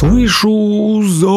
[0.00, 1.34] Слышу зов.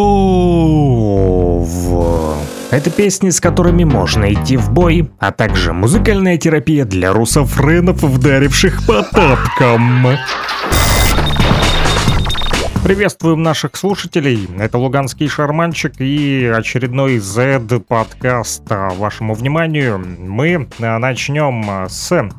[2.71, 8.88] Это песни, с которыми можно идти в бой, а также музыкальная терапия для русофренов, вдаривших
[8.88, 10.07] по тапкам.
[12.86, 14.48] Приветствуем наших слушателей.
[14.57, 20.00] Это Луганский шарманчик и очередной Z подкаст вашему вниманию.
[20.00, 22.30] Мы начнем с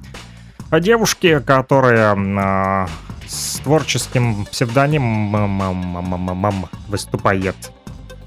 [0.80, 2.88] девушки, которая а,
[3.26, 7.56] с творческим псевдонимом выступает.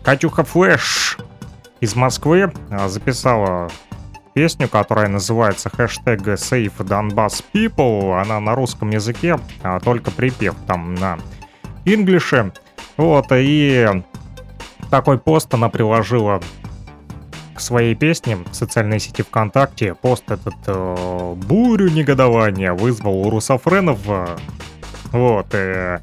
[0.04, 1.18] Катюха Флэш
[1.80, 3.70] из Москвы а, записала
[4.34, 8.22] песню, которая называется хэштег Save Donbass People.
[8.22, 11.18] Она на русском языке, а только припев там на
[11.86, 12.52] инглише.
[12.98, 14.04] Вот, и
[14.90, 16.42] такой пост она приложила
[17.58, 19.96] к своей песне в социальной сети ВКонтакте.
[19.96, 24.00] Пост этот э, бурю негодования вызвал у русофренов.
[25.12, 25.98] Вот, и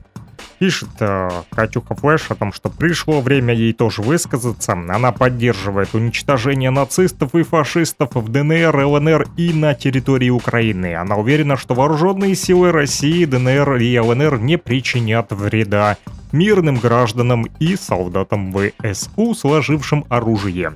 [0.59, 4.73] Пишет э, Катюха Флэш о том, что пришло время ей тоже высказаться.
[4.73, 10.95] Она поддерживает уничтожение нацистов и фашистов в ДНР, ЛНР и на территории Украины.
[10.95, 15.99] Она уверена, что вооруженные силы России, ДНР и ЛНР не причинят вреда
[16.31, 20.73] мирным гражданам и солдатам ВСУ, сложившим оружие.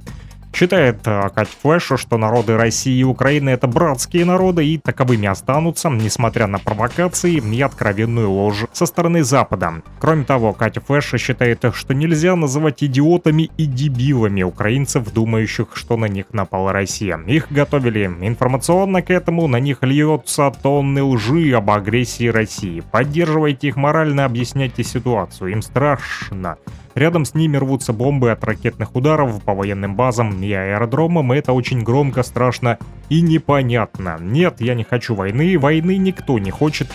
[0.53, 5.89] Считает э, Кать Флэш, что народы России и Украины это братские народы и таковыми останутся,
[5.89, 9.83] несмотря на провокации и откровенную ложь со стороны Запада.
[10.01, 16.07] Кроме того, Катя Флэш считает, что нельзя называть идиотами и дебилами украинцев, думающих, что на
[16.07, 17.19] них напала Россия.
[17.27, 22.83] Их готовили информационно к этому, на них льется тонны лжи об агрессии России.
[22.91, 26.57] Поддерживайте их морально, объясняйте ситуацию, им страшно.
[26.95, 31.83] Рядом с ними рвутся бомбы от ракетных ударов по военным базам и аэродромам, это очень
[31.83, 34.19] громко, страшно и непонятно.
[34.21, 36.89] Нет, я не хочу войны, войны никто не хочет,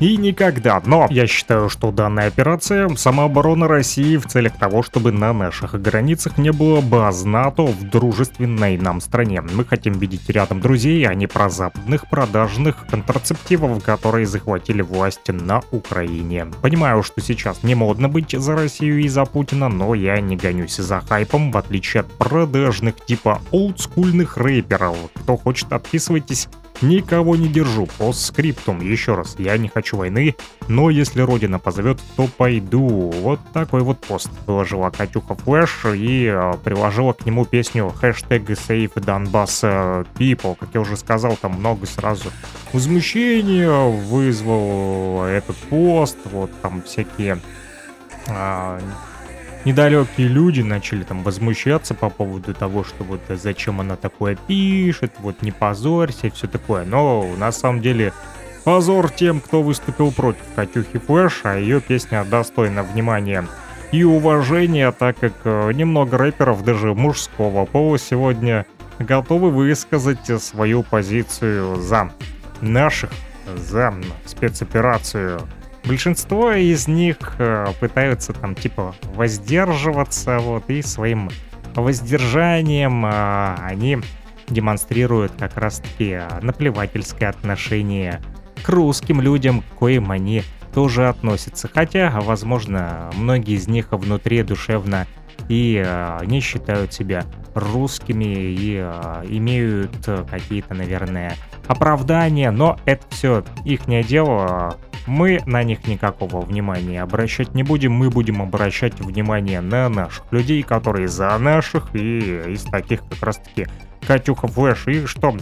[0.00, 0.82] и никогда.
[0.84, 6.38] Но я считаю, что данная операция— самооборона России в целях того, чтобы на наших границах
[6.38, 9.40] не было баз НАТО в дружественной нам стране.
[9.40, 16.46] Мы хотим видеть рядом друзей, а не прозападных продажных контрацептивов, которые захватили власть на Украине.
[16.62, 20.76] Понимаю, что сейчас не модно быть за Россию и за Путина, но я не гонюсь
[20.76, 24.96] за хайпом, в отличие от продажных типа олдскульных рэперов.
[25.14, 26.48] Кто хочет, отписывайтесь
[26.82, 27.88] Никого не держу.
[27.98, 28.80] По скриптум.
[28.80, 30.36] Еще раз, я не хочу войны,
[30.68, 33.10] но если Родина позовет, то пойду.
[33.10, 38.94] Вот такой вот пост выложила Катюха Флэш и э, приложила к нему песню хэштег Save
[38.94, 40.56] Donbass э, People.
[40.58, 42.30] Как я уже сказал, там много сразу
[42.72, 46.18] возмущения вызвал этот пост.
[46.24, 47.40] Вот там всякие
[48.26, 48.80] э,
[49.66, 55.42] недалекие люди начали там возмущаться по поводу того, что вот зачем она такое пишет, вот
[55.42, 56.84] не позорься и все такое.
[56.84, 58.12] Но на самом деле
[58.64, 63.46] позор тем, кто выступил против Катюхи Флэш, а ее песня достойна внимания
[63.90, 68.66] и уважения, так как э, немного рэперов даже мужского пола сегодня
[69.00, 72.12] готовы высказать свою позицию за
[72.60, 73.10] наших,
[73.56, 73.94] за
[74.24, 75.40] спецоперацию
[75.86, 81.30] большинство из них э, пытаются там типа воздерживаться, вот, и своим
[81.74, 83.98] воздержанием э, они
[84.48, 88.20] демонстрируют как раз-таки наплевательское отношение
[88.62, 90.42] к русским людям, к коим они
[90.74, 91.70] тоже относятся.
[91.72, 95.06] Хотя, возможно, многие из них внутри душевно
[95.48, 97.24] и э, не считают себя
[97.54, 101.36] русскими и э, имеют какие-то, наверное,
[101.66, 104.76] оправдания, но это все их не дело.
[105.06, 110.62] Мы на них никакого внимания обращать не будем, мы будем обращать внимание на наших людей,
[110.62, 112.18] которые за наших, и
[112.52, 113.68] из таких как раз-таки
[114.06, 114.88] Катюха Флэш.
[114.88, 115.36] И что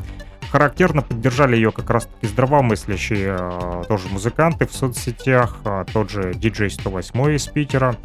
[0.54, 6.70] характерно, поддержали ее как раз-таки здравомыслящие э, тоже музыканты в соцсетях, э, тот же DJ
[6.70, 7.96] 108 из Питера,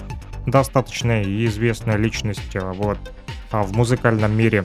[0.51, 2.97] достаточно известная личность э, вот,
[3.51, 4.63] в музыкальном мире.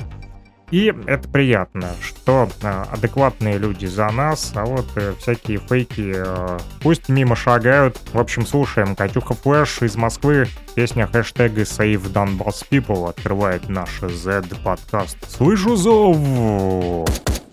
[0.70, 6.58] И это приятно, что э, адекватные люди за нас, а вот э, всякие фейки э,
[6.80, 8.00] пусть мимо шагают.
[8.12, 10.48] В общем, слушаем Катюха Флэш из Москвы.
[10.74, 15.18] Песня хэштега Save Donbass People открывает наш Z подкаст.
[15.30, 17.43] Слышу зов!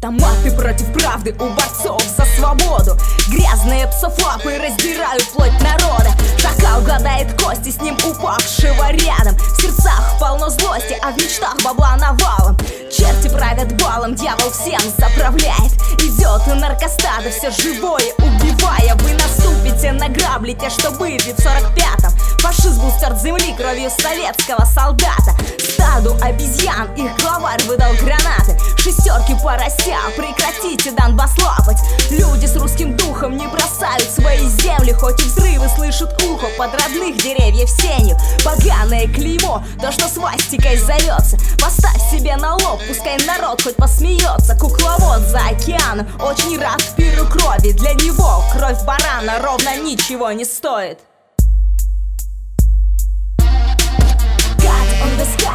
[0.00, 2.96] Автоматы против правды у борцов за свободу.
[3.30, 6.12] Грязные псофлапы раздирают плоть народа.
[6.38, 9.36] Шакал гадает кости, с ним упавшего рядом.
[9.36, 12.56] В сердцах полно злости, а в мечтах бабла навалом.
[12.96, 15.72] Черти правят балом, дьявол всем заправляет.
[15.98, 18.94] Идет наркостады, все живое убивая.
[19.00, 23.90] Вы наступите на грабли, те, что были в сорок пятом Фашизм был стерт земли кровью
[23.90, 25.36] советского солдата.
[25.58, 28.58] Стаду обезьян их главарь выдал гранаты.
[28.78, 31.78] Шестерки порося, прекратите Донбасс лапать
[32.10, 37.16] Люди с русским духом не бросают свои земли Хоть и взрывы слышат ухо под родных
[37.16, 38.16] деревьев сенью.
[38.44, 41.36] Поганое клеймо, то что свастикой зовется?
[41.60, 44.54] Поставь себе на лоб, пускай народ хоть посмеется.
[44.54, 47.72] Кукловод за океаном, очень рад пиру крови.
[47.72, 50.98] Для него кровь барана ровно ничего не стоит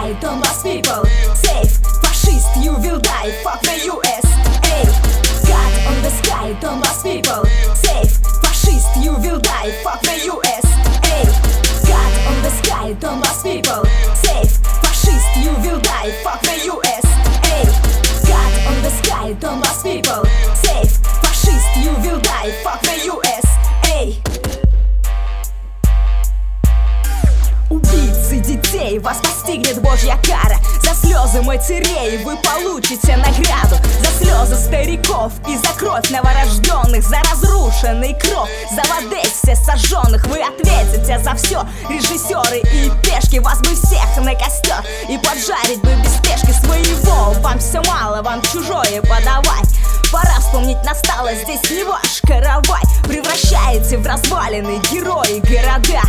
[0.04, 1.06] the sky, Donbass people
[1.36, 4.84] Safe, fascist, you will die, fuck the USA
[5.48, 7.46] God on the sky, don't Donbass people
[7.76, 8.12] Safe,
[8.42, 11.24] fascist, you will die, fuck the USA
[11.88, 13.86] God on the sky, don't Donbass people
[14.16, 17.64] Safe, fascist, you will die, fuck the USA
[18.28, 24.43] God on the sky, don't Donbass people Safe, fascist, you will die, fuck the USA
[28.84, 30.58] Детей, вас постигнет божья кара.
[30.82, 33.78] За слезы матерей вы получите награду.
[34.02, 40.42] За слезы стариков и за кровь новорожденных За разрушенный кров, за в Одессе сожженных Вы
[40.42, 46.16] ответите за все, режиссеры и пешки Вас бы всех на костер и поджарить бы без
[46.16, 47.32] спешки Своего.
[47.42, 49.70] Вам все мало, вам чужое подавать
[50.14, 54.80] Пора вспомнить настало, здесь не ваш каравай Превращаете в развалины.
[54.92, 56.02] Герои города.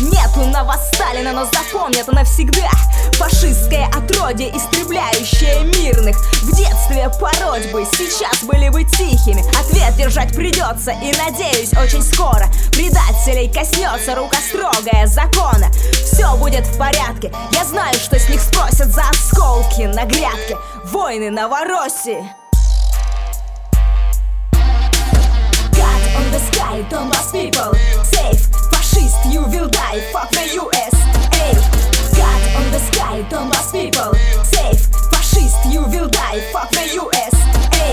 [0.00, 2.68] Нету на вас Сталина, но запомнят навсегда.
[3.12, 6.16] Фашистское отродье, истребляющее мирных.
[6.42, 9.44] В детстве пороть бы, сейчас были бы тихими.
[9.60, 12.46] Ответ держать придется и, надеюсь, очень скоро.
[12.72, 15.68] Предателей коснется рука строгая закона.
[16.04, 20.58] Все будет в порядке, я знаю, что с них спросят за осколки на грядке.
[20.84, 22.41] Войны Новороссии
[26.72, 27.74] the sky, Donbass people
[28.04, 28.40] Safe,
[28.70, 31.52] fascist, you will die, fuck the USA
[32.16, 34.14] God on the sky, Donbass people
[34.44, 34.80] Safe,
[35.10, 37.92] fascist, you will die, fuck the USA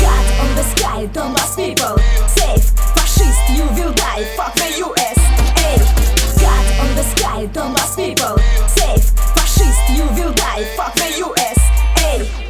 [0.00, 1.98] God on the sky, Donbass people
[2.28, 2.64] Safe,
[2.96, 5.76] fascist, you will die, fuck the USA
[6.40, 12.45] God on the sky, Donbass people Safe, fascist, you will die, fuck the USA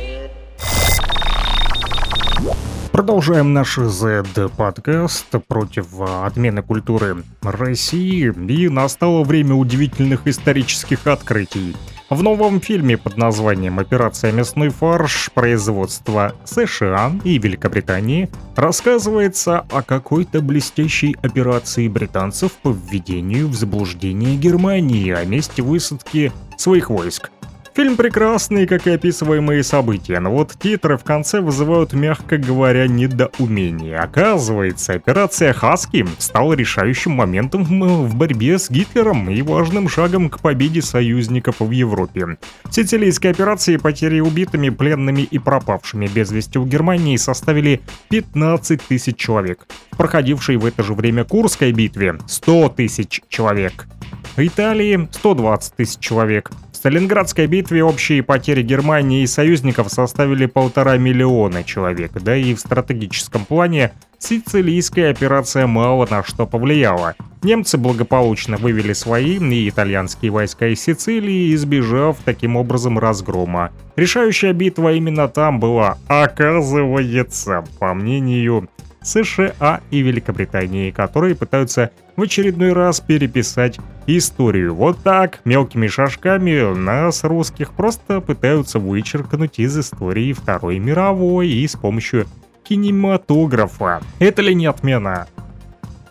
[2.97, 4.25] Продолжаем наш Z
[4.57, 11.77] подкаст против отмены культуры России, и настало время удивительных исторических открытий.
[12.09, 20.41] В новом фильме под названием «Операция мясной фарш» производства США и Великобритании рассказывается о какой-то
[20.41, 27.31] блестящей операции британцев по введению в заблуждение Германии о месте высадки своих войск.
[27.77, 33.99] Фильм прекрасный, как и описываемые события, но вот титры в конце вызывают, мягко говоря, недоумение.
[33.99, 40.81] Оказывается, операция «Хаски» стала решающим моментом в борьбе с Гитлером и важным шагом к победе
[40.81, 42.39] союзников в Европе.
[42.65, 49.19] В сицилийской операции потери убитыми, пленными и пропавшими без вести в Германии составили 15 тысяч
[49.19, 49.67] человек.
[49.99, 53.87] Проходившей в это же время Курской битве 100 тысяч человек.
[54.35, 56.51] В Италии 120 тысяч человек.
[56.77, 62.61] В Сталинградской битве общие потери Германии и союзников составили полтора миллиона человек, да и в
[62.61, 67.15] стратегическом плане сицилийская операция мало на что повлияла.
[67.43, 73.73] Немцы благополучно вывели свои и итальянские войска из Сицилии, избежав таким образом разгрома.
[73.97, 78.69] Решающая битва именно там была, оказывается, по мнению
[79.07, 84.75] США и Великобритании, которые пытаются в очередной раз переписать историю.
[84.75, 91.77] Вот так, мелкими шажками, нас, русских, просто пытаются вычеркнуть из истории Второй мировой и с
[91.77, 92.27] помощью
[92.65, 94.01] кинематографа.
[94.19, 95.29] Это ли не отмена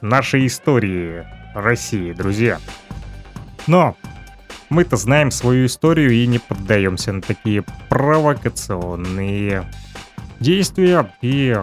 [0.01, 2.59] нашей истории России, друзья?
[3.67, 3.95] Но
[4.69, 9.63] мы-то знаем свою историю и не поддаемся на такие провокационные
[10.39, 11.55] действия и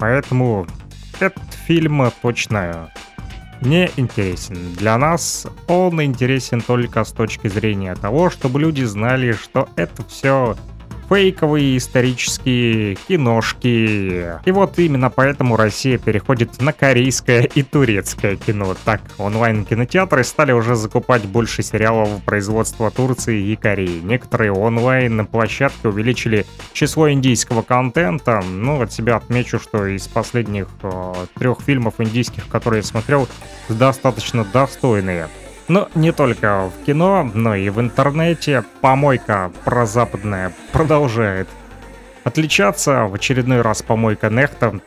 [0.00, 0.66] Поэтому
[1.20, 2.90] этот фильм точно
[3.60, 4.56] не интересен.
[4.74, 10.56] Для нас он интересен только с точки зрения того, чтобы люди знали, что это все
[11.10, 14.38] фейковые исторические киношки.
[14.44, 18.76] И вот именно поэтому Россия переходит на корейское и турецкое кино.
[18.84, 24.00] Так, онлайн-кинотеатры стали уже закупать больше сериалов производства Турции и Кореи.
[24.00, 28.40] Некоторые онлайн-площадки увеличили число индийского контента.
[28.40, 33.28] Ну, от себя отмечу, что из последних э, трех фильмов индийских, которые я смотрел,
[33.68, 35.28] достаточно достойные.
[35.70, 41.48] Но не только в кино, но и в интернете помойка прозападная продолжает
[42.24, 43.04] отличаться.
[43.04, 44.80] В очередной раз помойка Нехта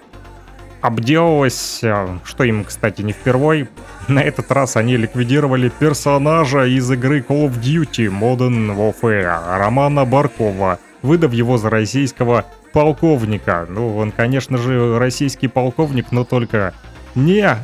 [0.82, 3.70] обделалась, э, что им, кстати, не впервой.
[4.10, 10.80] На этот раз они ликвидировали персонажа из игры Call of Duty Modern Warfare Романа Баркова,
[11.02, 13.66] выдав его за российского полковника.
[13.70, 16.74] Ну, он, конечно же, российский полковник, но только
[17.16, 17.56] не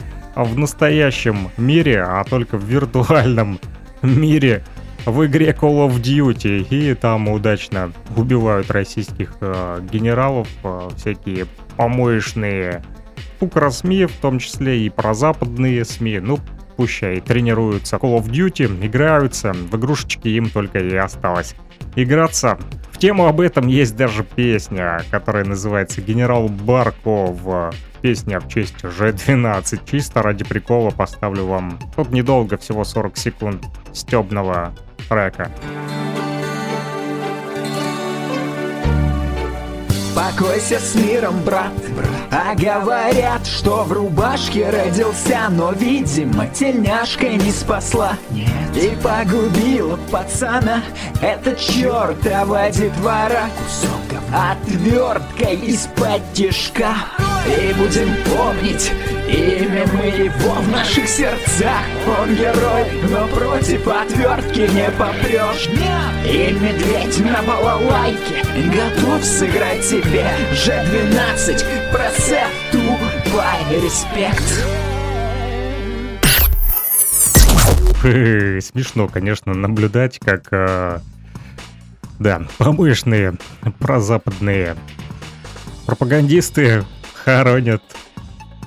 [0.44, 3.60] в настоящем мире, а только в виртуальном
[4.02, 4.64] мире
[5.06, 6.68] в игре Call of Duty.
[6.70, 11.46] И там удачно убивают российских э, генералов, э, всякие
[11.78, 12.84] помоечные
[13.70, 16.20] СМИ, в том числе и про западные СМИ.
[16.20, 16.40] Ну,
[16.76, 21.56] пущай тренируются Call of Duty, играются, в игрушечки им только и осталось
[21.96, 22.58] играться.
[22.92, 27.74] В тему об этом есть даже песня, которая называется «Генерал Барков».
[28.02, 29.82] Песня в честь G12.
[29.90, 34.74] Чисто ради прикола поставлю вам тут недолго, всего 40 секунд стебного
[35.10, 35.52] трека.
[40.16, 41.74] Покойся с миром, брат,
[42.32, 48.14] А говорят, что в рубашке родился Но, видимо, тельняшка не спасла.
[48.30, 48.50] Нет.
[48.76, 50.84] И погубила пацана.
[51.22, 53.50] Это чертова детвора.
[54.32, 56.94] Отверткой из-под тишка
[57.48, 58.92] И будем помнить
[59.30, 61.84] Имя мы его в наших сердцах.
[62.20, 65.68] Он герой, но против отвертки не попрешь.
[66.26, 68.44] И медведь на балалайке.
[68.74, 72.80] Готов сыграть тебе Ж-12 Процепту
[73.36, 74.44] Бай, респект.
[78.02, 81.00] Смешно, конечно, наблюдать, как э,
[82.18, 83.36] да, помышные
[83.78, 84.76] прозападные
[85.86, 86.84] пропагандисты
[87.24, 87.84] хоронят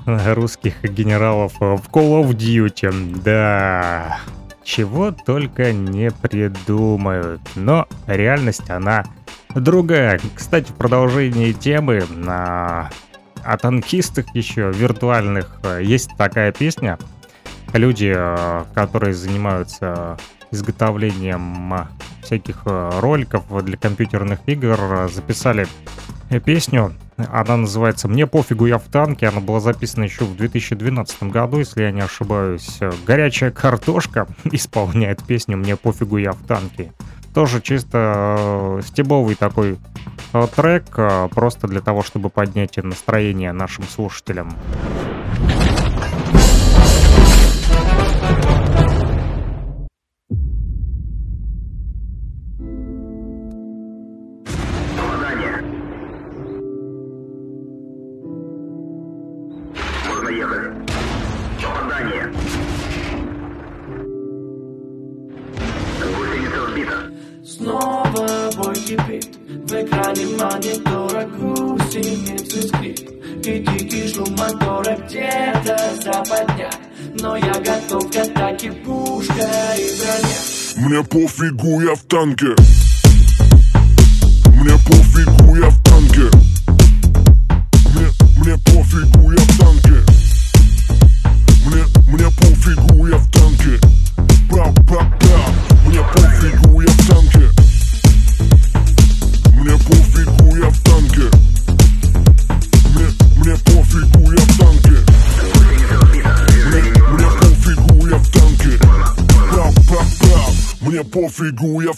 [0.07, 3.23] русских генералов в Call of Duty.
[3.23, 4.19] Да,
[4.65, 7.41] чего только не придумают.
[7.55, 9.05] Но реальность, она
[9.55, 10.21] другая.
[10.35, 12.91] Кстати, в продолжении темы на
[13.45, 16.99] о танкистах еще виртуальных есть такая песня.
[17.73, 18.13] Люди,
[18.75, 20.17] которые занимаются
[20.51, 21.89] изготовлением
[22.23, 25.67] всяких роликов для компьютерных игр, записали
[26.45, 26.95] песню
[27.31, 29.29] она называется «Мне пофигу, я в танке».
[29.29, 32.79] Она была записана еще в 2012 году, если я не ошибаюсь.
[33.07, 36.93] «Горячая картошка» исполняет песню «Мне пофигу, я в танке».
[37.35, 39.79] Тоже чисто э, стебовый такой
[40.35, 44.55] э, трек, э, просто для того, чтобы поднять настроение нашим слушателям.
[82.13, 82.55] Пофигу,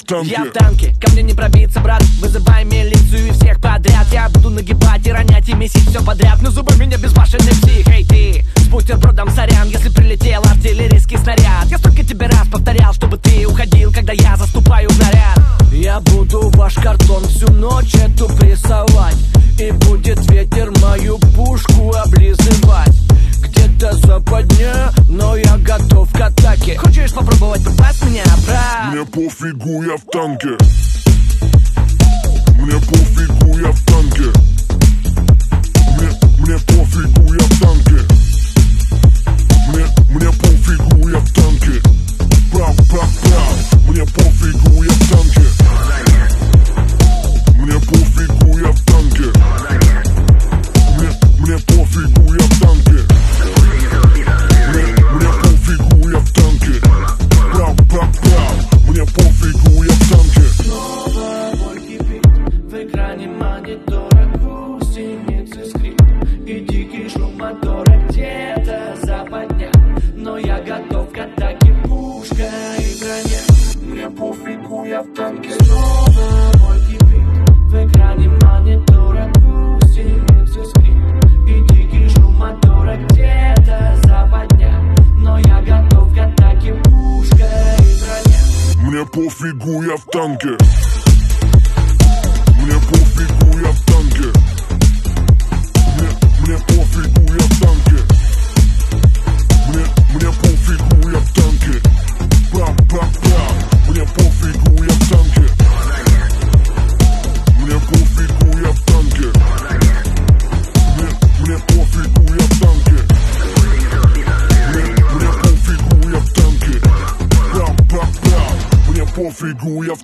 [0.07, 0.53] пофигу, я в
[30.25, 30.57] пофигу,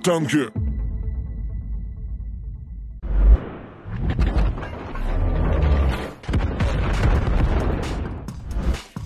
[0.02, 0.69] пофигу,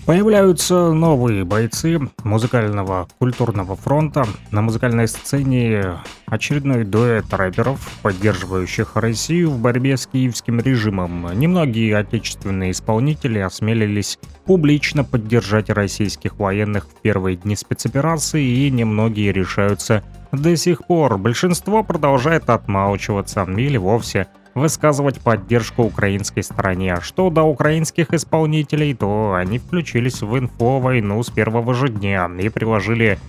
[0.05, 4.27] Появляются новые бойцы музыкального культурного фронта.
[4.51, 5.95] На музыкальной сцене
[6.27, 11.27] очередной дуэт рэперов, поддерживающих Россию в борьбе с киевским режимом.
[11.33, 20.03] Немногие отечественные исполнители осмелились публично поддержать российских военных в первые дни спецоперации, и немногие решаются
[20.31, 21.17] до сих пор.
[21.17, 26.97] Большинство продолжает отмалчиваться или вовсе высказывать поддержку украинской стороне.
[27.01, 33.19] Что до украинских исполнителей, то они включились в инфо-войну с первого же дня и приложили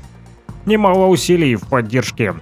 [0.64, 2.34] немало усилий в поддержке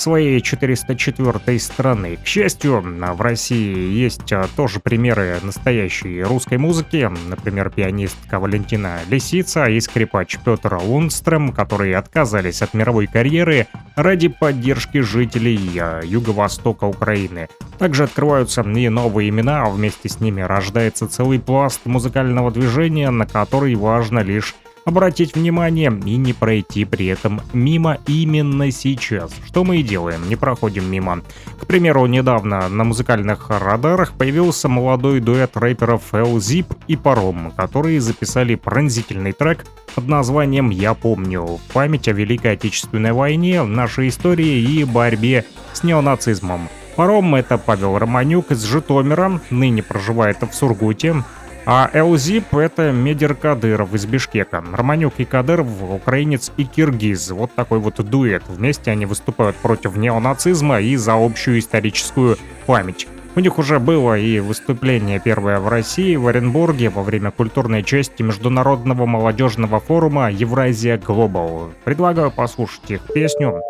[0.00, 2.16] своей 404 страны.
[2.22, 9.66] К счастью, в России есть а, тоже примеры настоящей русской музыки, например, пианистка Валентина Лисица
[9.66, 17.48] и скрипач Петр Лундстрем, которые отказались от мировой карьеры ради поддержки жителей а, юго-востока Украины.
[17.78, 23.26] Также открываются и новые имена, а вместе с ними рождается целый пласт музыкального движения, на
[23.26, 24.54] который важно лишь
[24.88, 29.30] обратить внимание и не пройти при этом мимо именно сейчас.
[29.46, 31.20] Что мы и делаем, не проходим мимо.
[31.60, 38.54] К примеру, недавно на музыкальных радарах появился молодой дуэт рэперов L-Zip и Паром, которые записали
[38.54, 44.84] пронзительный трек под названием «Я помню» в память о Великой Отечественной войне, нашей истории и
[44.84, 46.68] борьбе с неонацизмом.
[46.96, 51.22] Паром— это Павел Романюк из Житомира, ныне проживает в Сургуте,
[51.70, 54.64] а Элзип— это Медер Кадыров из Бишкека.
[54.72, 57.30] Романюк и Кадыров— украинец и киргиз.
[57.30, 58.42] Вот такой вот дуэт.
[58.48, 63.06] Вместе они выступают против неонацизма и за общую историческую память.
[63.36, 68.22] У них уже было и выступление первое в России, в Оренбурге, во время культурной части
[68.22, 71.72] Международного молодежного форума «Евразия Глобал».
[71.84, 73.60] Предлагаю послушать их песню.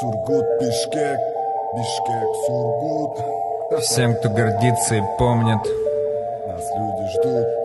[0.00, 1.18] Сургут, Бишкек,
[1.76, 5.60] Бишкек, Сургут Всем, кто гордится и помнит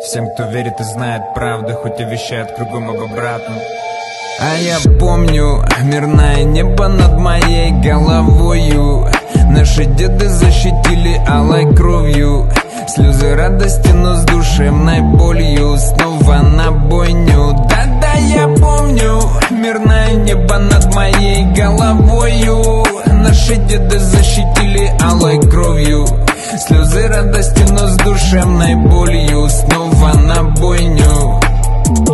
[0.04, 3.58] Всем, кто верит и знает правду Хоть и вещает кругом об обратном.
[4.40, 9.08] А я помню мирное небо над моей головою.
[9.52, 12.50] Наши деды защитили алой кровью.
[12.88, 15.78] Слезы радости, но с душевной болью.
[15.78, 17.54] Снова на бойню.
[17.70, 19.20] Да-да, я помню
[19.52, 22.84] Мирное небо над моей головою.
[23.06, 26.08] Наши деды защитили алой кровью
[26.40, 31.49] Слезы радости, но с душевной болью Снова на бойню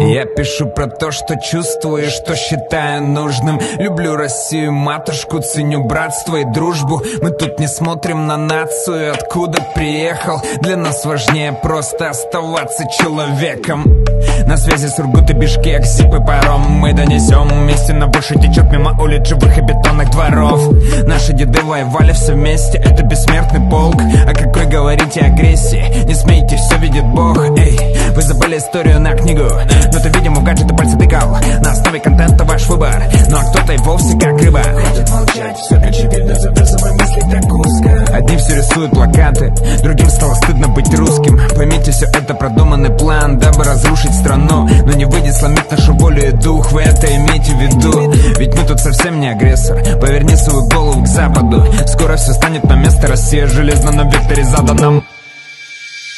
[0.02, 3.60] я пишу про то, что чувствую, что считаю нужным.
[3.78, 7.02] Люблю Россию, матушку, ценю братство и дружбу.
[7.22, 10.42] Мы тут не смотрим на нацию, откуда приехал.
[10.62, 14.06] Для нас важнее просто оставаться человеком.
[14.46, 19.28] На связи Сургут и Бишкек, Зип и паром Мы донесем, истина больше течет мимо улиц
[19.28, 20.62] живых и бетонных дворов.
[21.06, 24.02] Наши деды воевали все вместе, это бессмертный полк.
[24.26, 27.38] О какой говорите агрессии, не смейте, все видит Бог.
[27.58, 27.78] Эй,
[28.16, 29.50] вы забыли историю на книгу
[29.92, 31.38] но ты, видимо, в гаджеты пальцы тыкал.
[31.62, 33.04] На основе контента ваш выбор.
[33.30, 34.62] Ну а кто-то и вовсе как рыба.
[34.62, 38.06] Хватит молчать, все очевидно Забрасывай мысли так узко.
[38.14, 41.40] Одни все рисуют плакаты Другим стало стыдно быть русским.
[41.56, 44.68] Поймите, все это продуманный план Дабы разрушить страну.
[44.86, 48.12] Но не выйдет сломить нашу волю и дух Вы это имейте в виду.
[48.38, 49.78] Ведь мы тут совсем не агрессор.
[50.00, 51.66] Поверни свою голову к западу.
[51.88, 55.04] Скоро все станет на место Россия железно на векторе заданном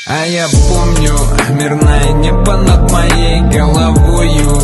[0.10, 1.13] а я помню
[1.50, 4.58] мирное небо над моей головою.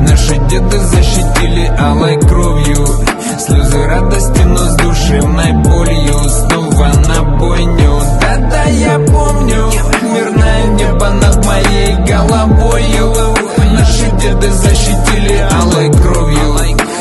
[0.00, 2.86] Наши деды защитили алой кровью.
[3.38, 6.14] Слезы радости, но с душевной болью.
[6.28, 8.00] Снова на бойню.
[8.20, 9.70] Да-да, я помню
[10.12, 13.14] мирное небо над моей головою.
[13.72, 16.40] Наши деды защитили алой кровью.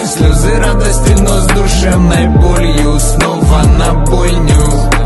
[0.06, 3.00] Слезы радости, но с душевной болью.
[3.00, 4.99] Снова на бойню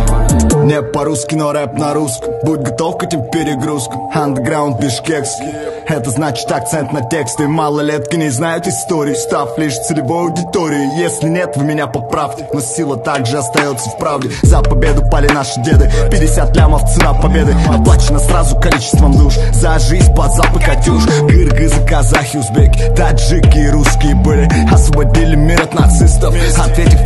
[0.63, 2.34] не по-русски, но рэп на русском.
[2.43, 4.10] Будь готов к этим перегрузкам.
[4.13, 5.54] Андеграунд бишкекский
[5.88, 7.48] Это значит акцент на тексты.
[7.48, 10.98] Малолетки не знают истории Став лишь целевой аудиторией.
[10.98, 12.48] Если нет, вы меня поправьте.
[12.54, 14.30] Но сила также остается в правде.
[14.43, 15.91] За победу пали наши деды.
[16.10, 17.56] 50 лямов цена победы.
[17.67, 19.34] Оплачено сразу количеством душ.
[19.52, 21.04] За жизнь под запы Катюш.
[21.28, 22.93] Кыргызы, казахи, узбеки.
[22.96, 24.50] Таджики и русские были.
[24.72, 26.34] Освободили мир от нацистов.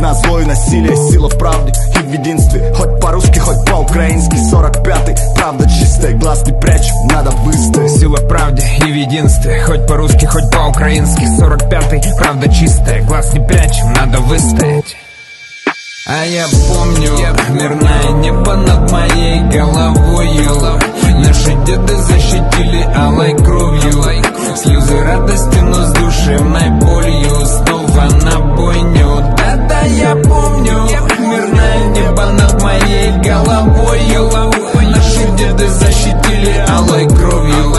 [0.00, 2.72] На зло и насилие Сила в правде и в единстве.
[2.74, 4.36] Хоть по-русски, хоть по-украински.
[4.36, 9.62] 45-й, правда чистая Глаз не прячь, надо выстоять Сила в правде и в единстве.
[9.62, 11.24] Хоть по-русски, хоть по-украински.
[11.40, 13.02] 45-й, правда чистая.
[13.02, 14.96] Глаз не прячь, надо выстоять.
[16.10, 17.12] А я помню
[17.50, 20.80] мирное небо над моей головою
[21.18, 24.04] Наши деды защитили алой кровью.
[24.56, 27.46] Слезы радости, но с душевной болью.
[27.46, 29.36] Снова на бойню.
[29.36, 34.30] Да-да, я помню Мирное небо над моей головою
[34.80, 37.74] Наши деды защитили алой кровью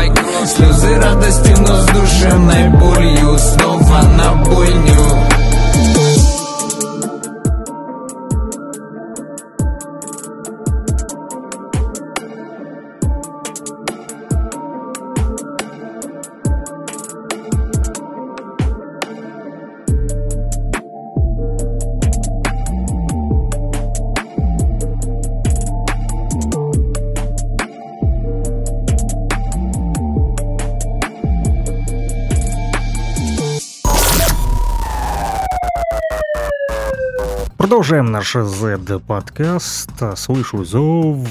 [0.49, 5.38] Слезы радости, но с душевной болью Снова на бойню
[37.89, 39.89] Продолжаем наш Z-подкаст.
[40.15, 41.27] Слышу зов...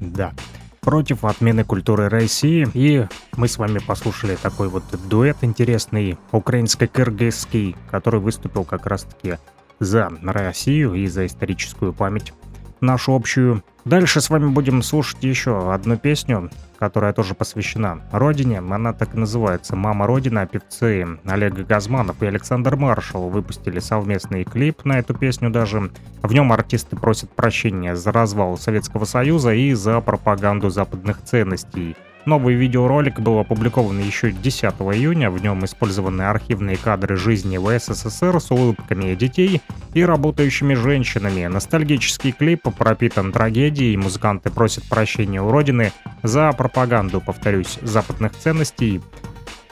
[0.00, 0.32] Да.
[0.80, 2.66] Против отмены культуры России.
[2.72, 3.06] И
[3.36, 9.36] мы с вами послушали такой вот дуэт интересный, украинско-кыргызский, который выступил как раз-таки
[9.78, 12.32] за Россию и за историческую память
[12.80, 13.62] нашу общую.
[13.84, 16.50] Дальше с вами будем слушать еще одну песню,
[16.80, 18.58] которая тоже посвящена родине.
[18.58, 20.46] Она так и называется «Мама Родина».
[20.46, 25.90] Певцы Олег Газманов и Александр Маршал выпустили совместный клип на эту песню даже.
[26.22, 31.96] В нем артисты просят прощения за развал Советского Союза и за пропаганду западных ценностей–
[32.30, 35.32] Новый видеоролик был опубликован еще 10 июня.
[35.32, 39.60] В нем использованы архивные кадры жизни в СССР с улыбками детей
[39.94, 41.46] и работающими женщинами.
[41.46, 43.96] Ностальгический клип пропитан трагедией.
[43.96, 49.00] Музыканты просят прощения у родины за пропаганду, повторюсь, западных ценностей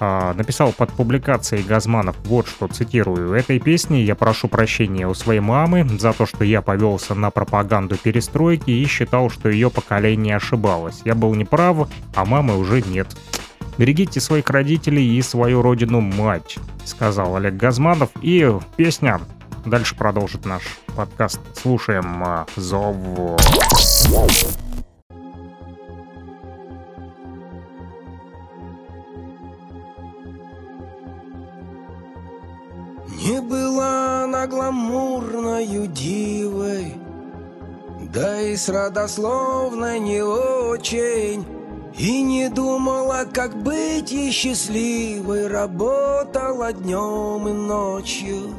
[0.01, 5.41] а, написал под публикацией Газманов вот что, цитирую, «Этой песней я прошу прощения у своей
[5.41, 11.03] мамы за то, что я повелся на пропаганду перестройки и считал, что ее поколение ошибалось.
[11.05, 13.17] Я был неправ, а мамы уже нет».
[13.79, 18.11] «Берегите своих родителей и свою родину-мать»,— сказал Олег Газманов.
[18.23, 19.21] И песня
[19.65, 20.63] дальше продолжит наш
[20.97, 21.41] подкаст.
[21.55, 22.97] Слушаем а, «Зов».
[33.29, 36.95] Не была она гламурною дивой,
[38.11, 41.45] Да и с родословной не очень,
[41.99, 48.55] И не думала, как быть ей счастливой, Работала днем и ночью.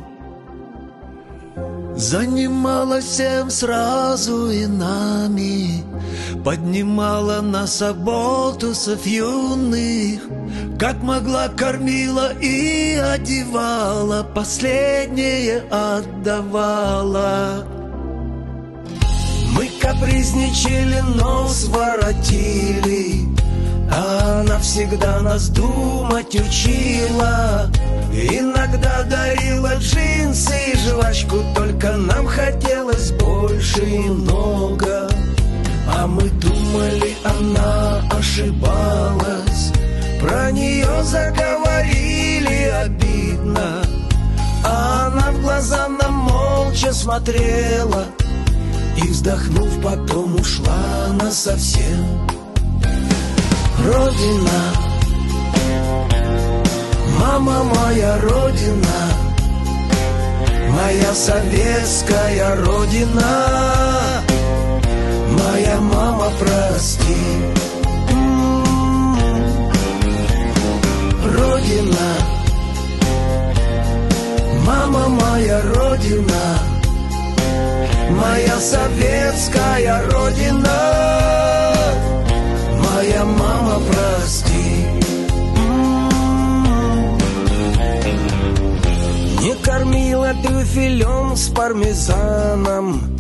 [2.00, 5.84] Занималась всем сразу и нами,
[6.46, 10.22] Поднимала нас оболтусов юных,
[10.80, 17.66] Как могла кормила и одевала, Последнее отдавала.
[19.52, 23.28] Мы капризничали, нос воротили,
[23.92, 27.70] А она всегда нас думать учила.
[28.12, 35.10] Иногда дарила джинсы и жвачку Только нам хотелось больше и много.
[35.88, 39.72] А мы думали, она ошибалась.
[40.22, 43.84] Про нее заговорили обидно.
[44.64, 48.06] А она в глаза нам молча смотрела
[48.98, 50.78] И вздохнув, потом ушла
[51.10, 52.28] она совсем.
[53.86, 54.89] Родина
[57.20, 59.00] Мама моя родина,
[60.70, 64.24] моя советская родина,
[65.38, 67.18] моя мама, прости.
[71.26, 72.10] Родина,
[74.66, 76.60] мама моя родина,
[78.12, 80.80] моя советская родина,
[82.82, 84.99] моя мама, прости.
[90.42, 93.18] Трюфелем с пармезаном.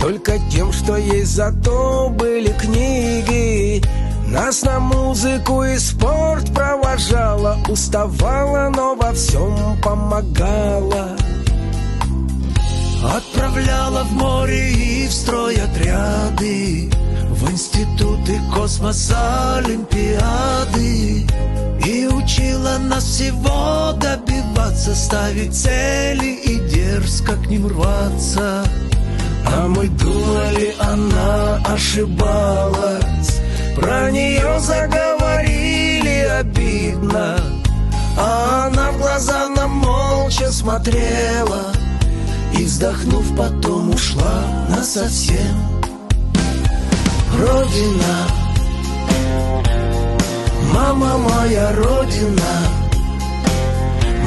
[0.00, 3.82] Только тем, что есть зато были книги.
[4.28, 11.16] Нас на музыку и спорт провожала Уставала, но во всем помогала.
[13.04, 16.90] Отправляла в море и в строй отряды
[17.30, 21.26] В институты космоса Олимпиады
[21.86, 23.92] И учила нас всего
[24.56, 28.64] добиваться Ставить цели и дерзко к ним рваться.
[29.46, 33.40] А мы думали, она ошибалась.
[33.76, 37.36] Про нее заговорили обидно.
[38.18, 41.72] А она в глаза нам молча смотрела.
[42.58, 45.56] И вздохнув потом ушла насовсем.
[47.38, 48.28] Родина.
[50.72, 52.85] Мама моя родина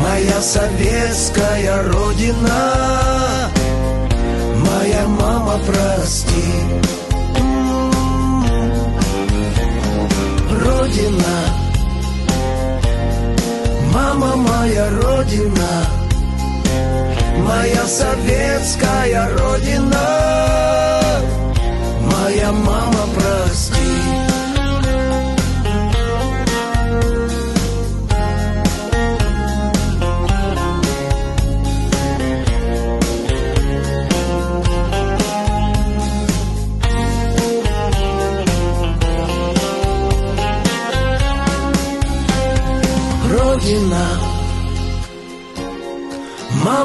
[0.01, 3.51] Моя советская родина.
[4.55, 6.45] Моя мама, прости.
[10.65, 11.35] Родина.
[13.93, 15.71] Мама моя родина.
[17.47, 20.19] Моя советская родина.
[22.11, 23.08] Моя мама,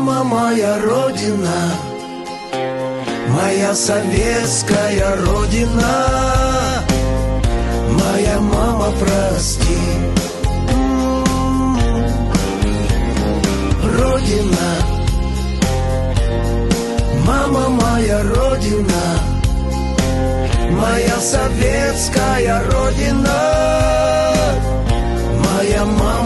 [0.05, 1.73] Мама моя родина
[3.31, 6.85] Моя советская родина.
[7.89, 9.79] Моя мама, прости.
[13.99, 14.69] Родина.
[17.27, 19.05] Мама моя родина
[20.71, 23.41] Моя советская родина.
[25.47, 26.24] Моя мама,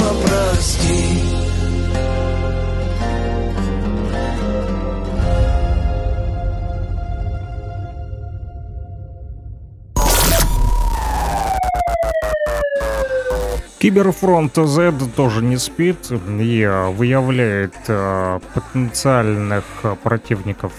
[13.79, 20.73] Киберфронт Z тоже не спит и э, выявляет э, потенциальных э, противников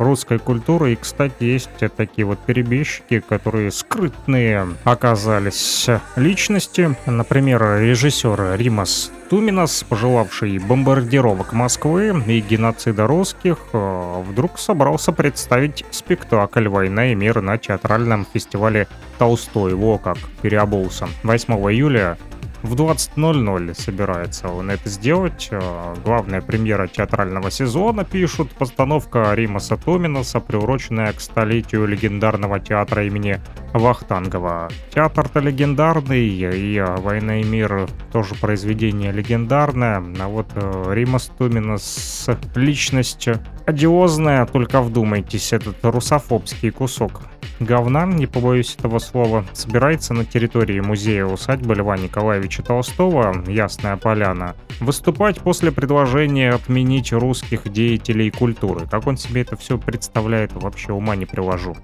[0.00, 0.92] русской культуры.
[0.92, 5.86] И, кстати, есть такие вот перебежчики, которые скрытные оказались
[6.16, 6.96] личности.
[7.06, 16.66] Например, режиссер Римас Туминас, пожелавший бомбардировок Москвы и геноцида русских, э, вдруг собрался представить спектакль
[16.66, 19.74] «Война и мир» на театральном фестивале Толстой.
[19.74, 21.08] Во как переобулся.
[21.22, 22.18] 8 июля
[22.62, 25.48] в 20.00 собирается он это сделать.
[25.50, 28.50] Э, Главная премьера театрального сезона, пишут.
[28.52, 33.40] Постановка Рима Сатоминаса, приуроченная к столетию легендарного театра имени
[33.72, 34.68] Вахтангова.
[34.94, 40.02] Театр-то легендарный, и э, «Война и мир» тоже произведение легендарное.
[40.20, 43.28] А вот э, Рима Сатоминас личность
[43.66, 47.22] одиозная, только вдумайтесь, этот русофобский кусок
[47.60, 54.56] говна, не побоюсь этого слова, собирается на территории музея усадьбы Льва Николаевича Толстого «Ясная поляна»
[54.80, 58.86] выступать после предложения отменить русских деятелей культуры.
[58.90, 61.76] Как он себе это все представляет, вообще ума не привожу.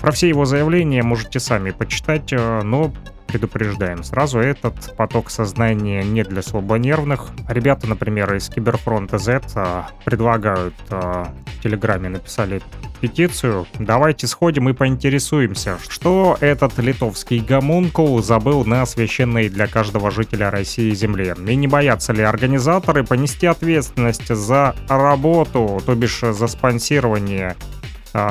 [0.00, 2.92] Про все его заявления можете сами почитать, э, но
[3.28, 7.28] предупреждаем сразу, этот поток сознания не для слабонервных.
[7.48, 12.62] Ребята, например, из Киберфронта Z а, предлагают, а, в Телеграме написали
[13.00, 13.66] петицию.
[13.78, 20.90] Давайте сходим и поинтересуемся, что этот литовский гомункул забыл на священной для каждого жителя России
[20.94, 21.36] земле.
[21.46, 27.56] И не боятся ли организаторы понести ответственность за работу, то бишь за спонсирование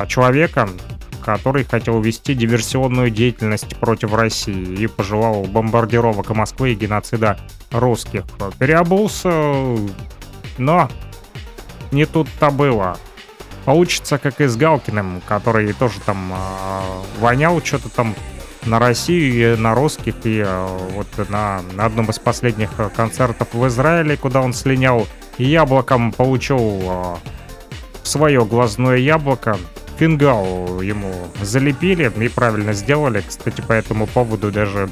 [0.08, 0.68] человека,
[1.28, 7.38] который хотел вести диверсионную деятельность против России и пожелал бомбардировок Москвы и геноцида
[7.70, 8.24] русских.
[8.58, 9.28] Переобулся,
[10.56, 10.88] но
[11.92, 12.96] не тут-то было.
[13.66, 18.14] Получится, как и с Галкиным, который тоже там э, вонял что-то там
[18.64, 20.14] на Россию и на русских.
[20.24, 26.10] И э, вот на, на одном из последних концертов в Израиле, куда он слинял, яблоком
[26.10, 27.16] получил э,
[28.02, 29.58] свое глазное яблоко
[29.98, 33.22] фингал ему залепили и правильно сделали.
[33.26, 34.90] Кстати, по этому поводу даже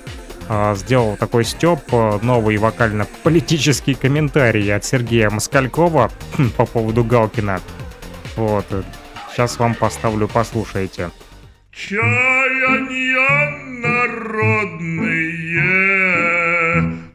[0.48, 6.10] э, сделал такой степ э, новый вокально-политический комментарий от Сергея Москалькова
[6.56, 7.60] по поводу Галкина.
[8.36, 8.66] Вот.
[9.32, 11.10] Сейчас вам поставлю, послушайте.
[11.70, 13.26] Чаяния
[13.82, 14.56] народные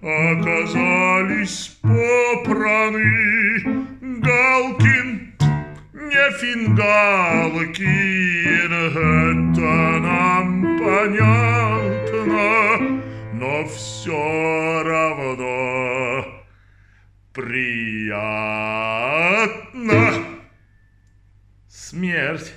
[0.02, 3.02] оказались попраны.
[4.22, 5.21] Галкин
[6.12, 7.92] не фингалкин,
[8.74, 9.72] это
[10.02, 10.48] нам
[10.78, 12.32] понятно,
[13.34, 16.26] но все равно
[17.34, 18.12] приятно.
[21.70, 22.54] Смерть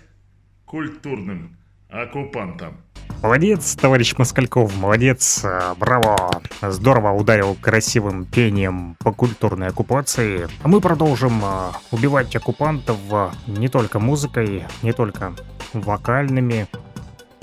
[0.65, 1.57] культурным
[1.89, 2.84] оккупантам.
[3.25, 5.43] Молодец, товарищ Москальков, молодец,
[5.79, 6.43] браво.
[6.61, 10.47] Здорово ударил красивым пением по культурной оккупации.
[10.63, 15.33] А мы продолжим а, убивать оккупантов а, не только музыкой, не только
[15.73, 16.69] вокальными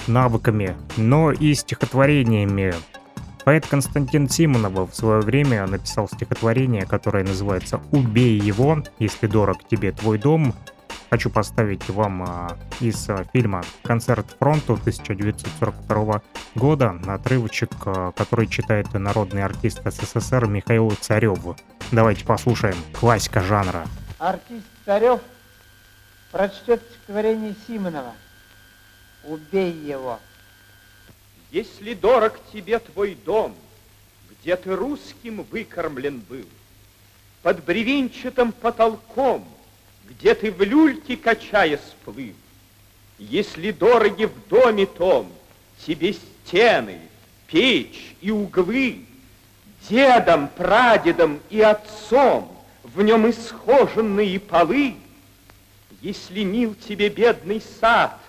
[0.05, 2.75] навыками, но и стихотворениями.
[3.43, 9.91] Поэт Константин Симонов в свое время написал стихотворение, которое называется «Убей его, если дорог тебе
[9.91, 10.53] твой дом»,
[11.11, 16.21] хочу поставить вам а, из а, фильма «Концерт фронту» 1942
[16.55, 21.39] года отрывочек, а, который читает народный артист СССР Михаил Царев.
[21.91, 23.85] Давайте послушаем классика жанра.
[24.19, 25.19] Артист Царев
[26.31, 28.13] прочтет стихотворение Симонова
[29.25, 30.17] «Убей его».
[31.51, 33.53] Если дорог тебе твой дом,
[34.29, 36.45] где ты русским выкормлен был,
[37.43, 39.45] под бревенчатым потолком—
[40.11, 42.33] где ты в люльке, качая сплыл.
[43.17, 45.31] Если дороги в доме том
[45.85, 46.99] тебе стены,
[47.47, 49.05] печь и углы,
[49.89, 52.51] дедом, прадедом и отцом
[52.83, 54.95] в нем исхоженные полы,
[56.01, 58.19] если мил тебе бедный сад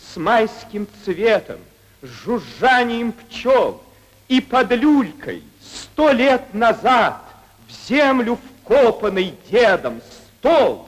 [0.00, 1.60] с майским цветом,
[2.02, 3.82] с жужжанием пчел
[4.28, 7.22] и под люлькой сто лет назад
[7.68, 10.00] в землю вкопанный дедом
[10.38, 10.87] стол,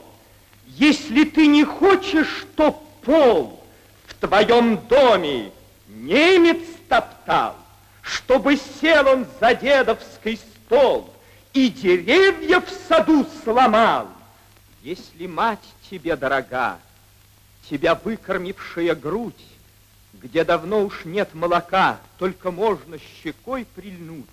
[0.80, 3.62] если ты не хочешь, чтоб пол
[4.06, 5.52] в твоем доме
[5.88, 7.54] немец топтал,
[8.00, 11.12] чтобы сел он за дедовский стол
[11.52, 14.08] и деревья в саду сломал,
[14.82, 15.58] если мать
[15.90, 16.78] тебе дорога,
[17.68, 19.34] тебя выкормившая грудь,
[20.14, 24.24] где давно уж нет молока, только можно щекой прильнуть,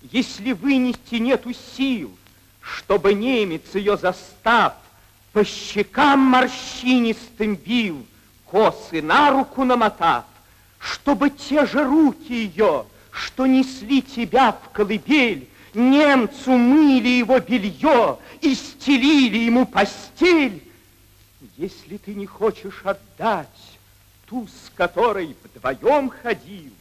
[0.00, 2.10] если вынести нету сил,
[2.62, 4.72] чтобы немец ее застав,
[5.38, 8.04] по щекам морщинистым бил,
[8.44, 10.24] косы на руку намотав,
[10.80, 18.52] чтобы те же руки ее, что несли тебя в колыбель, немцу мыли его белье и
[18.56, 20.60] стелили ему постель.
[21.56, 23.78] Если ты не хочешь отдать
[24.26, 26.72] ту, с которой вдвоем ходил,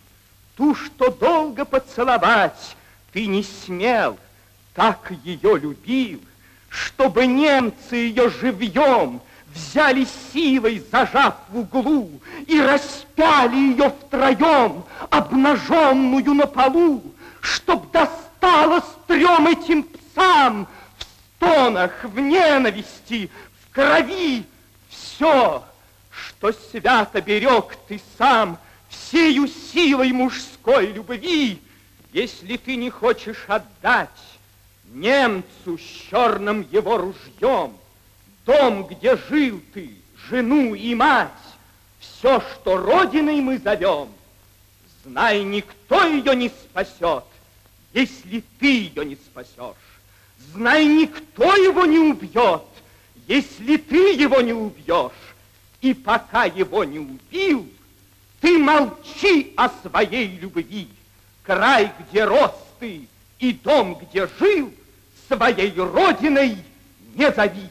[0.55, 2.75] ту, что долго поцеловать
[3.13, 4.17] ты не смел,
[4.73, 6.19] так ее любил,
[6.69, 9.21] чтобы немцы ее живьем
[9.53, 12.09] взяли силой, зажав в углу,
[12.45, 17.03] и распяли ее втроем, обнаженную на полу,
[17.41, 23.29] чтоб досталось трем этим псам в стонах, в ненависти,
[23.61, 24.43] в крови.
[24.89, 25.63] Все,
[26.09, 28.57] что свято берег ты сам
[28.89, 31.61] всею силой мужской любви,
[32.13, 34.09] если ты не хочешь отдать
[34.99, 37.73] немцу с черным его ружьем,
[38.45, 39.91] дом, где жил ты,
[40.29, 41.29] жену и мать,
[41.99, 44.09] все, что родиной мы зовем,
[45.03, 47.23] знай, никто ее не спасет,
[47.93, 49.75] если ты ее не спасешь.
[50.53, 52.63] Знай, никто его не убьет,
[53.27, 55.11] если ты его не убьешь.
[55.81, 57.67] И пока его не убил,
[58.41, 60.89] ты молчи о своей любви.
[61.43, 63.07] Край, где рос ты,
[63.39, 64.71] и дом, где жил,
[65.27, 66.57] своей родиной
[67.15, 67.69] не зови.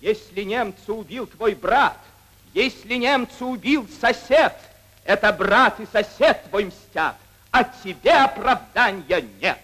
[0.00, 1.98] Если немца убил твой брат,
[2.54, 4.54] если немца убил сосед,
[5.04, 7.16] это брат и сосед твой мстят,
[7.50, 9.58] а тебе оправдания нет.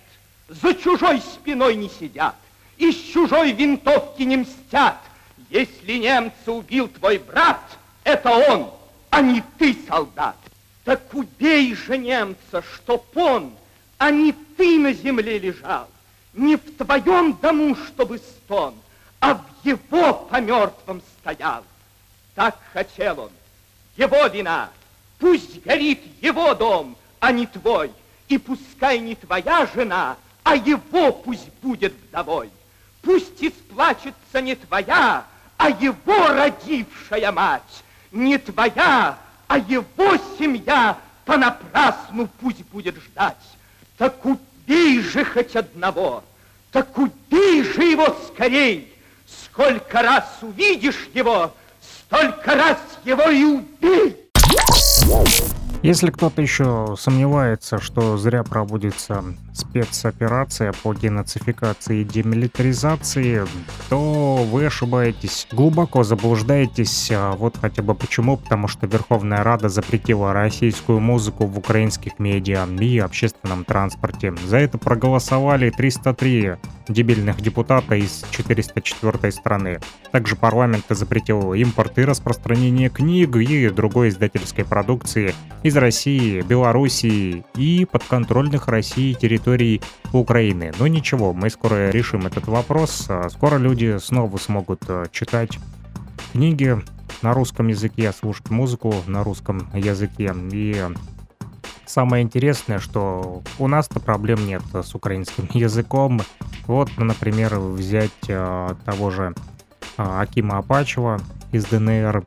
[0.48, 2.34] За чужой спиной не сидят,
[2.76, 4.98] из чужой винтовки не мстят.
[5.50, 7.60] Если немца убил твой брат,
[8.04, 8.70] это он,
[9.10, 10.36] а не ты, солдат.
[10.84, 13.52] Так убей же немца, чтоб он,
[13.98, 15.88] а не ты на земле лежал
[16.34, 18.74] не в твоем дому, чтобы стон,
[19.20, 21.64] а в его по мертвым стоял.
[22.34, 23.30] Так хотел он,
[23.96, 24.70] его вина,
[25.18, 27.92] пусть горит его дом, а не твой,
[28.28, 32.50] и пускай не твоя жена, а его пусть будет вдовой.
[33.02, 35.24] Пусть исплачется не твоя,
[35.56, 43.36] а его родившая мать, не твоя, а его семья понапрасну пусть будет ждать.
[43.98, 44.24] Так
[44.66, 46.22] убей же хоть одного,
[46.70, 48.92] так убей же его скорей.
[49.44, 54.16] Сколько раз увидишь его, столько раз его и убей.
[55.82, 63.46] Если кто-то еще сомневается, что зря проводится спецоперация по денацификации и демилитаризации,
[63.88, 67.10] то вы ошибаетесь, глубоко заблуждаетесь.
[67.12, 72.66] А вот хотя бы почему, потому что Верховная Рада запретила российскую музыку в украинских медиа
[72.80, 74.34] и общественном транспорте.
[74.46, 76.56] За это проголосовали 303
[76.88, 79.80] дебильных депутата из 404 страны.
[80.10, 87.86] Также парламент запретил импорт и распространение книг и другой издательской продукции из России, Белоруссии и
[87.90, 89.41] подконтрольных России территорий
[90.12, 90.72] Украины.
[90.78, 93.08] Но ничего, мы скоро решим этот вопрос.
[93.30, 95.58] Скоро люди снова смогут э, читать
[96.32, 96.78] книги
[97.22, 100.34] на русском языке, слушать музыку на русском языке.
[100.52, 100.84] И
[101.86, 106.20] самое интересное, что у нас-то проблем нет с украинским языком.
[106.66, 109.34] Вот, например, взять э, того же
[109.96, 111.20] Акима Апачева
[111.52, 112.24] из ДНР,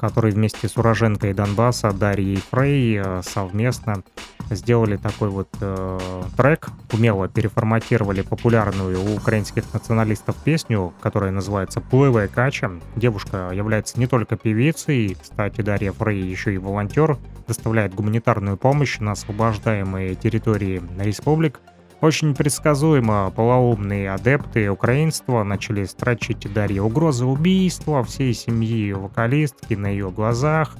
[0.00, 4.02] который вместе с уроженкой Донбасса Дарьей Фрей совместно
[4.50, 12.28] сделали такой вот э, трек, умело переформатировали популярную у украинских националистов песню, которая называется «Плывая
[12.28, 12.70] кача».
[12.96, 19.12] Девушка является не только певицей, кстати, Дарья Фрей еще и волонтер, доставляет гуманитарную помощь на
[19.12, 21.60] освобождаемые территории республик,
[22.00, 30.10] очень предсказуемо полоумные адепты украинства начали строчить Дарье угрозы убийства всей семьи вокалистки на ее
[30.10, 30.76] глазах.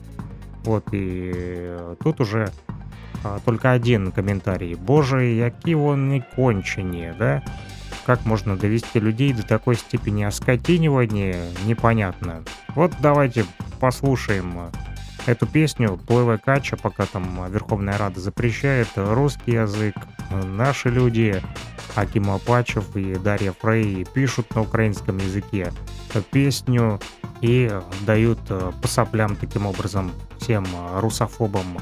[0.64, 2.50] Вот и тут уже
[3.44, 4.74] только один комментарий.
[4.74, 7.42] Боже, які вони кончені, да?
[8.06, 12.42] Как можно довести людей до такой степени оскотинивания, непонятно.
[12.74, 13.44] Вот давайте
[13.78, 14.70] послушаем
[15.26, 19.94] эту песню «Плывай кача», пока там Верховная Рада запрещает русский язык.
[20.44, 21.42] Наши люди,
[21.94, 25.70] Аким Апачев и Дарья Фрей, пишут на украинском языке
[26.32, 26.98] песню
[27.42, 27.70] и
[28.06, 28.40] дают
[28.80, 30.66] по соплям таким образом всем
[30.96, 31.78] русофобам.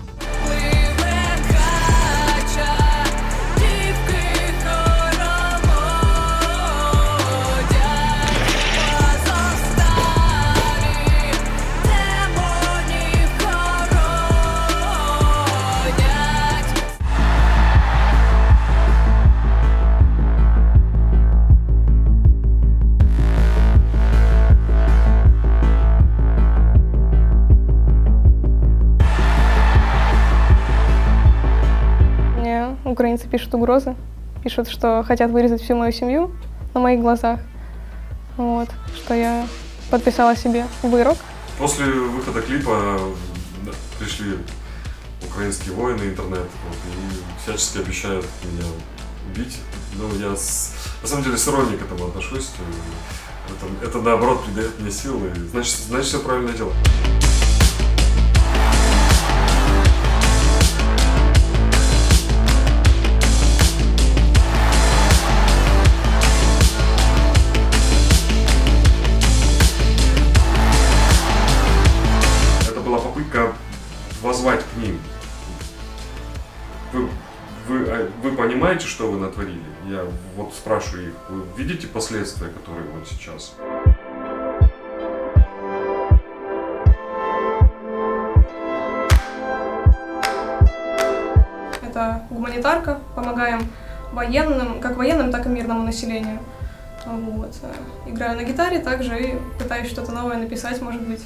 [32.99, 33.95] Украинцы пишут угрозы,
[34.43, 36.33] пишут, что хотят вырезать всю мою семью
[36.75, 37.39] на моих глазах.
[38.37, 39.47] Вот, что я
[39.89, 41.17] подписала себе вырок.
[41.59, 42.99] После выхода клипа
[44.01, 44.39] пришли
[45.25, 48.67] украинские воины, интернет, вот, и всячески обещают меня
[49.31, 49.59] убить.
[49.95, 52.51] Но я с, на самом деле с иронией к этому отношусь.
[53.47, 55.31] Это, это наоборот придает мне силы.
[55.53, 56.75] Значит, значит, все правильно делаю.
[78.69, 79.63] Понимаете, что вы натворили?
[79.87, 80.05] Я
[80.37, 83.55] вот спрашиваю их, вы видите последствия, которые вот сейчас?
[91.81, 93.61] Это гуманитарка, помогаем
[94.13, 96.39] военным, как военным, так и мирному населению.
[97.07, 97.55] Вот.
[98.07, 101.25] Играю на гитаре также и пытаюсь что-то новое написать, может быть.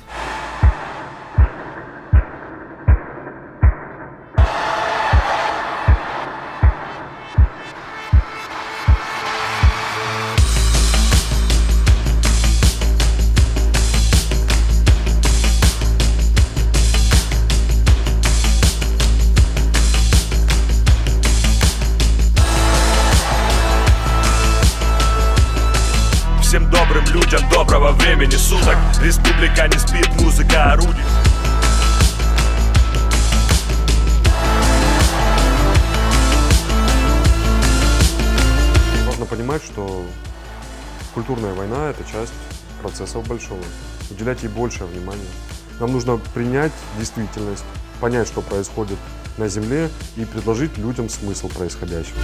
[29.43, 31.03] Республика не спит, музыка орудий
[39.05, 40.07] Важно понимать, что
[41.13, 42.33] культурная война– это часть
[42.81, 43.59] процессов большого.
[44.11, 45.21] Уделять ей больше внимания.
[45.81, 47.65] Нам нужно принять действительность,
[48.01, 48.99] понять, что происходит
[49.39, 52.19] на Земле и предложить людям смысл происходящего.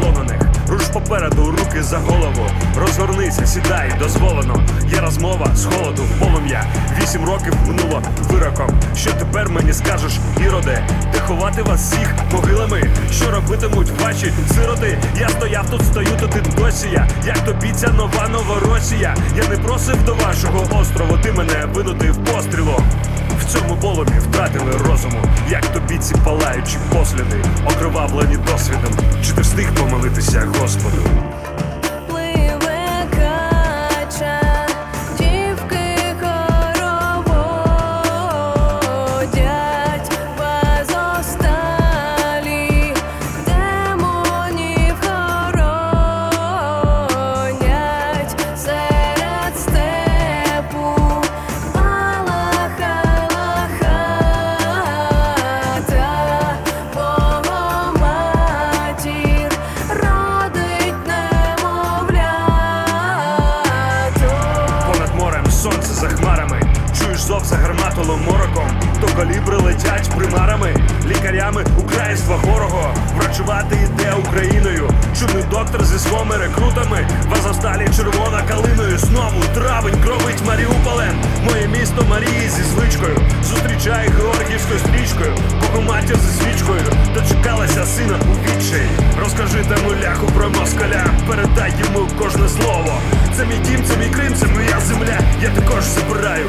[0.00, 0.40] Полонених.
[0.68, 2.46] Руш попереду, руки за голову.
[2.78, 4.62] Розгорнися, сідай, дозволено.
[4.92, 6.64] Є розмова з холоду, полум'я.
[7.02, 8.80] Вісім років минуло вироком.
[8.96, 10.12] Що тепер мені скажеш,
[10.46, 10.88] іроде?
[11.12, 12.90] Де ховати вас всіх могилами?
[13.12, 14.98] Що робитимуть ваші сироти?
[15.20, 17.08] Я стояв тут, стою тут і досі я.
[17.26, 19.16] Як тобі ця нова новоросія?
[19.36, 22.84] Я не просив до вашого острову, ти мене винудив пострілом.
[23.45, 28.93] В цьому полумі втратили розуму, як тобі ці палаючі посліди, окривавлені досвідом.
[29.25, 31.01] Чи ти встиг помолитися Господу?
[69.46, 70.74] То калібри летять примарами,
[71.06, 72.94] лікарями українства хорого.
[73.16, 74.90] Врачувати йде Україною.
[75.20, 77.08] Чудний доктор зі своїми рекрутами.
[77.28, 78.98] В Азовсталі червона калиною.
[78.98, 81.16] Знову травень кровить Маріуполем.
[81.44, 83.18] Моє місто Марії зі звичкою.
[83.44, 85.36] Зустрічає Георгіївською стрічкою.
[85.60, 86.82] Богоматір зі свічкою.
[87.14, 88.88] Дочекалася сина у відчаї.
[89.20, 91.04] Розкажи тому ляху про москаля.
[91.28, 93.00] Передай йому кожне слово.
[93.36, 95.18] Це мій дім, це мій Крим, це моя земля.
[95.42, 96.46] Я також забираю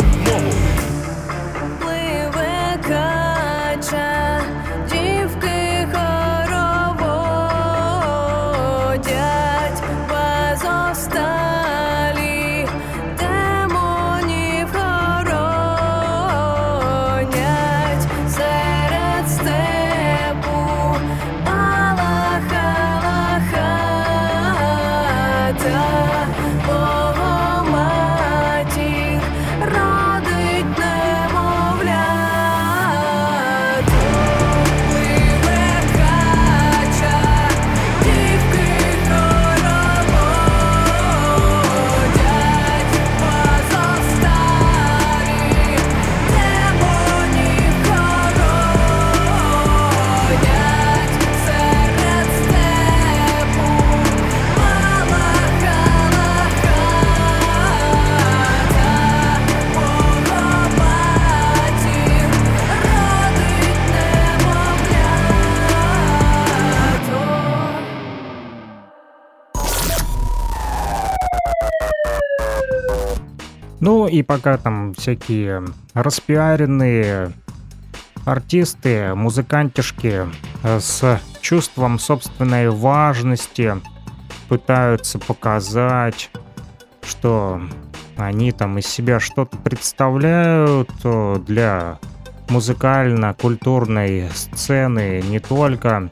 [74.17, 75.63] и пока там всякие
[75.93, 77.33] распиаренные
[78.25, 80.25] артисты, музыкантишки
[80.63, 83.75] э, с чувством собственной важности
[84.49, 86.31] пытаются показать,
[87.03, 87.61] что
[88.17, 91.99] они там из себя что-то представляют э, для
[92.49, 96.09] музыкально-культурной сцены не только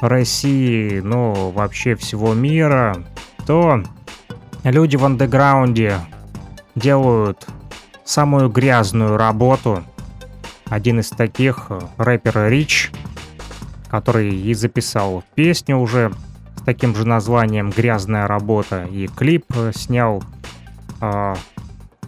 [0.00, 3.04] России, но вообще всего мира,
[3.46, 3.82] то
[4.62, 5.96] люди в андеграунде
[6.78, 7.46] делают
[8.04, 9.84] самую грязную работу.
[10.66, 12.90] Один из таких э, рэпер Рич,
[13.90, 16.12] который и записал песню уже
[16.56, 20.22] с таким же названием «Грязная работа» и клип э, снял
[21.00, 21.34] э,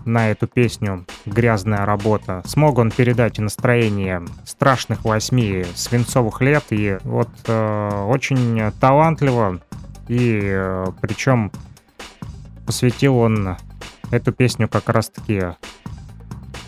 [0.05, 2.43] на эту песню «Грязная работа».
[2.45, 9.61] Смог он передать настроение страшных восьми свинцовых лет и вот э, очень талантливо
[10.09, 11.53] и э, причем
[12.67, 13.57] посвятил он
[14.11, 15.43] эту песню как раз-таки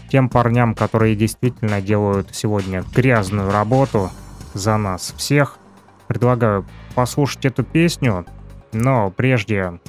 [0.08, 4.10] тем парням, которые действительно делают сегодня грязную работу
[4.52, 5.58] за нас всех.
[6.06, 8.26] Предлагаю послушать эту песню,
[8.72, 9.80] но прежде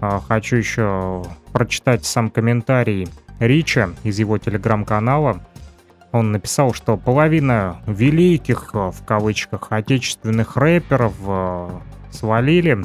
[0.00, 3.08] а, хочу еще прочитать сам комментарий
[3.40, 5.44] Рича из его телеграм-канала.
[6.10, 11.80] Он написал, что половина великих, а, в кавычках, отечественных рэперов а,
[12.10, 12.84] свалили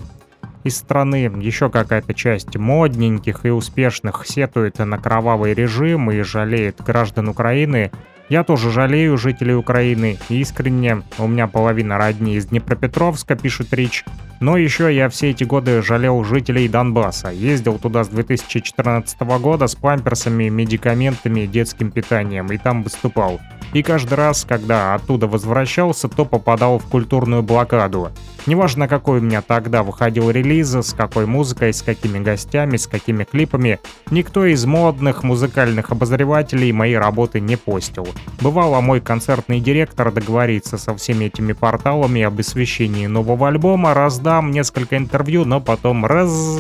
[0.64, 1.32] из страны.
[1.42, 7.92] Еще какая-то часть модненьких и успешных сетует на кровавый режим и жалеет граждан Украины.
[8.30, 10.18] Я тоже жалею жителей Украины.
[10.30, 11.04] Искренне.
[11.20, 14.06] У меня половина родни из Днепропетровска, пишет Рич.
[14.40, 17.30] Но еще я все эти годы жалел жителей Донбасса.
[17.30, 22.52] Ездил туда с 2014 года с памперсами, медикаментами детским питанием.
[22.52, 23.40] И там выступал.
[23.74, 28.12] И каждый раз, когда оттуда возвращался, то попадал в культурную блокаду.
[28.46, 33.24] Неважно, какой у меня тогда выходил релиз, с какой музыкой, с какими гостями, с какими
[33.24, 33.80] клипами,
[34.12, 38.08] никто из модных музыкальных обозревателей мои работы не постил.
[38.42, 44.98] Бывало, мой концертный директор договорится со всеми этими порталами об освещении нового альбома, раздам несколько
[44.98, 46.60] интервью, но потом раз...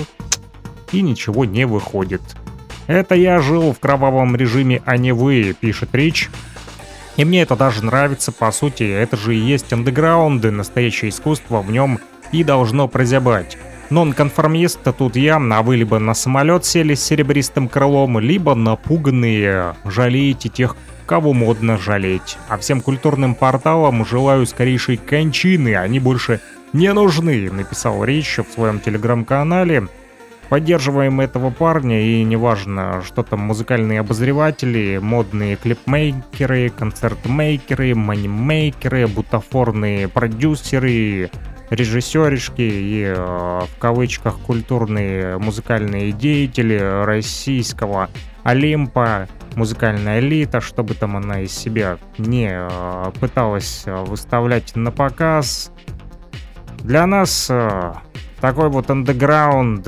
[0.92, 2.22] и ничего не выходит.
[2.88, 6.30] Это я жил в кровавом режиме, а не вы, пишет Рич.
[7.16, 11.62] И мне это даже нравится, по сути, это же и есть андеграунд, и настоящее искусство
[11.62, 12.00] в нем
[12.32, 13.58] и должно прозябать.
[13.90, 20.50] Нонконформист тут я, а вы либо на самолет сели с серебристым крылом, либо напуганные жалеете
[20.50, 22.38] тех, кого модно жалеть.
[22.48, 26.40] А всем культурным порталам желаю скорейшей кончины, они больше
[26.72, 29.88] не нужны, написал Рич в своем телеграм-канале.
[30.54, 41.32] Поддерживаем этого парня, и неважно, что там музыкальные обозреватели, модные клипмейкеры, концертмейкеры, манимейкеры, бутафорные продюсеры,
[41.72, 48.12] режиссеришки и э, в кавычках культурные музыкальные деятели российского
[48.44, 55.72] Олимпа, музыкальная элита, чтобы там она из себя не э, пыталась выставлять на показ.
[56.84, 57.94] Для нас э,
[58.40, 59.88] такой вот андеграунд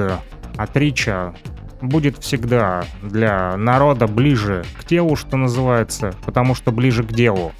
[0.57, 1.33] от Рича
[1.81, 7.53] будет всегда для народа ближе к телу, что называется, потому что ближе к делу.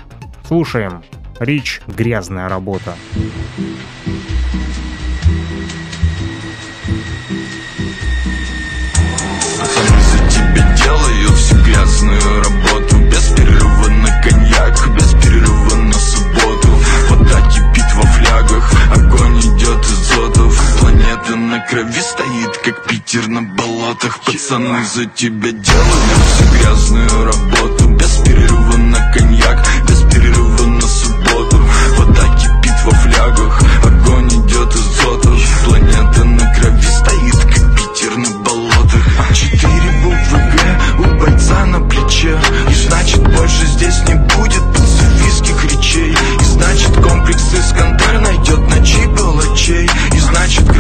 [0.48, 1.04] Слушаем.
[1.40, 2.96] Рич «Грязная работа».
[10.30, 12.85] Тебя делают всю грязную работу
[21.26, 24.20] Планета на крови стоит, как Питер на болотах.
[24.26, 27.90] Пацаны за тебя делают всю грязную работу.
[27.90, 29.66] Без перерыва на коньяк,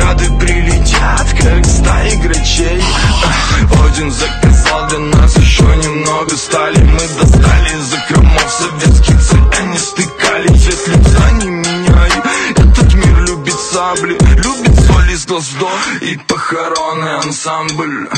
[0.05, 2.83] значит грады прилетят, как стаи грачей.
[3.85, 10.87] Один заказал для нас еще немного стали Мы достали из закромов советских цианисты калий Цвет
[10.87, 12.11] лица не меняй,
[12.51, 18.09] этот мир любит сабли Любит соль из глаз вдох и похоронный ансамбль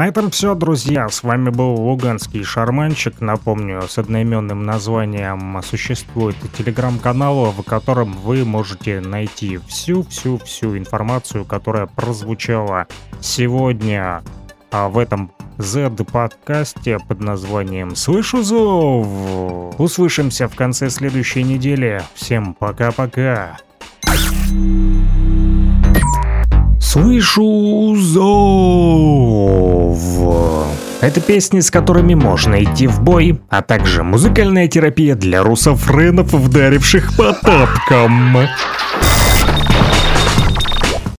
[0.00, 1.10] На этом все, друзья.
[1.10, 3.20] С вами был Луганский Шарманчик.
[3.20, 12.86] Напомню, с одноименным названием существует телеграм-канал, в котором вы можете найти всю-всю-всю информацию, которая прозвучала
[13.20, 14.22] сегодня
[14.70, 19.78] а в этом Z-подкасте под названием «Слышу зов».
[19.78, 22.02] Услышимся в конце следующей недели.
[22.14, 23.58] Всем пока-пока.
[26.92, 28.26] Слышу зов.
[31.00, 37.16] Это песни, с которыми можно идти в бой, а также музыкальная терапия для русофренов, вдаривших
[37.16, 38.38] по тапкам.